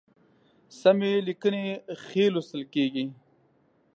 [0.79, 1.65] سمي لیکنی
[2.03, 3.05] ښی لوستل کیږي